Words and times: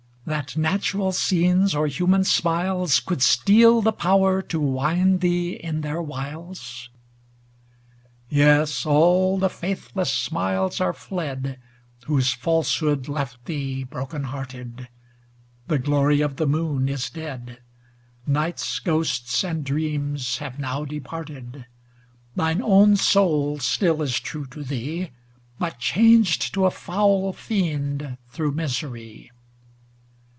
That 0.23 0.55
natural 0.55 1.11
scenes 1.11 1.73
or 1.75 1.87
human 1.87 2.23
smiles 2.23 2.99
Could 3.01 3.21
steal 3.23 3.81
the 3.81 3.91
power 3.91 4.41
to 4.43 4.59
wind 4.61 5.19
thee 5.19 5.55
in 5.55 5.81
their 5.81 6.01
wiles? 6.01 6.89
Yes, 8.29 8.85
all 8.85 9.37
the 9.39 9.49
faithless 9.49 10.13
smiles 10.13 10.79
are 10.79 10.93
fled 10.93 11.59
Whose 12.05 12.31
falsehood 12.33 13.09
left 13.09 13.43
thee 13.45 13.83
broken 13.83 14.25
hearted; 14.25 14.87
The 15.67 15.79
glory 15.79 16.21
of 16.21 16.37
the 16.37 16.47
moon 16.47 16.87
is 16.87 17.09
dead; 17.09 17.59
Night's 18.25 18.79
ghost 18.79 19.43
and 19.43 19.65
dreams 19.65 20.37
have 20.37 20.59
now 20.59 20.85
departed; 20.85 21.65
Thine 22.37 22.61
own 22.61 22.95
soul 22.95 23.59
still 23.59 24.01
is 24.03 24.17
true 24.19 24.45
to 24.47 24.63
thee, 24.63 25.09
But 25.59 25.79
changed 25.79 26.53
to 26.53 26.65
a 26.67 26.71
foul 26.71 27.33
fiend 27.33 28.17
through 28.29 28.51
misery. 28.53 29.31